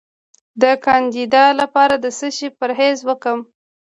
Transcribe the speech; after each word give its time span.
د 0.61 0.63
کاندیدا 0.85 1.45
لپاره 1.61 1.95
د 1.99 2.05
څه 2.17 2.27
شي 2.37 2.47
پرهیز 2.59 2.97
وکړم؟ 3.09 3.39